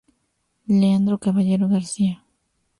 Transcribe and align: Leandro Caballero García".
Leandro 0.79 1.19
Caballero 1.19 1.67
García". 1.67 2.23